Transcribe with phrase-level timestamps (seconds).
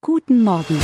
[0.00, 0.78] Guten Morgen.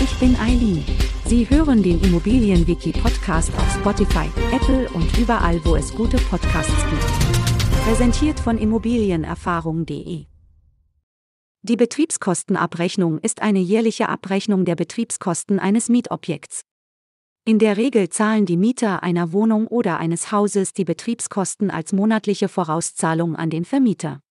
[0.00, 0.84] Ich bin Eileen.
[1.26, 7.82] Sie hören den Immobilienwiki-Podcast auf Spotify, Apple und überall, wo es gute Podcasts gibt.
[7.84, 10.26] Präsentiert von Immobilienerfahrung.de.
[11.62, 16.62] Die Betriebskostenabrechnung ist eine jährliche Abrechnung der Betriebskosten eines Mietobjekts.
[17.44, 22.46] In der Regel zahlen die Mieter einer Wohnung oder eines Hauses die Betriebskosten als monatliche
[22.46, 24.22] Vorauszahlung an den Vermieter.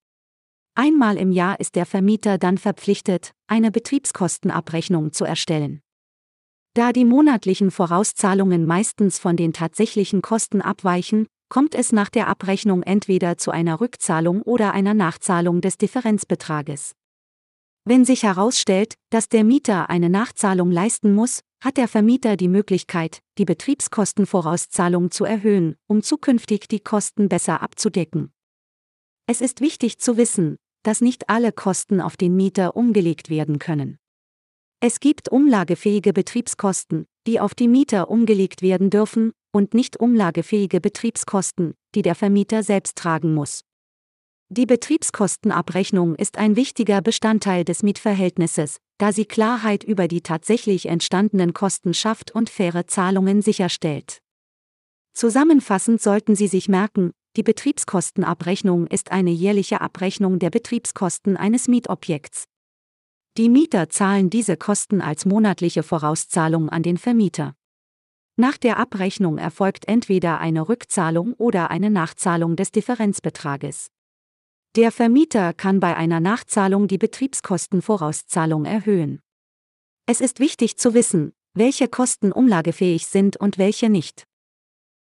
[0.75, 5.81] Einmal im Jahr ist der Vermieter dann verpflichtet, eine Betriebskostenabrechnung zu erstellen.
[6.73, 12.81] Da die monatlichen Vorauszahlungen meistens von den tatsächlichen Kosten abweichen, kommt es nach der Abrechnung
[12.81, 16.94] entweder zu einer Rückzahlung oder einer Nachzahlung des Differenzbetrages.
[17.83, 23.19] Wenn sich herausstellt, dass der Mieter eine Nachzahlung leisten muss, hat der Vermieter die Möglichkeit,
[23.38, 28.31] die Betriebskostenvorauszahlung zu erhöhen, um zukünftig die Kosten besser abzudecken.
[29.27, 33.98] Es ist wichtig zu wissen, dass nicht alle Kosten auf den Mieter umgelegt werden können.
[34.80, 41.75] Es gibt umlagefähige Betriebskosten, die auf die Mieter umgelegt werden dürfen, und nicht umlagefähige Betriebskosten,
[41.94, 43.61] die der Vermieter selbst tragen muss.
[44.50, 51.53] Die Betriebskostenabrechnung ist ein wichtiger Bestandteil des Mietverhältnisses, da sie Klarheit über die tatsächlich entstandenen
[51.53, 54.20] Kosten schafft und faire Zahlungen sicherstellt.
[55.14, 62.45] Zusammenfassend sollten Sie sich merken, die Betriebskostenabrechnung ist eine jährliche Abrechnung der Betriebskosten eines Mietobjekts.
[63.37, 67.55] Die Mieter zahlen diese Kosten als monatliche Vorauszahlung an den Vermieter.
[68.35, 73.91] Nach der Abrechnung erfolgt entweder eine Rückzahlung oder eine Nachzahlung des Differenzbetrages.
[74.75, 79.21] Der Vermieter kann bei einer Nachzahlung die Betriebskostenvorauszahlung erhöhen.
[80.05, 84.27] Es ist wichtig zu wissen, welche Kosten umlagefähig sind und welche nicht.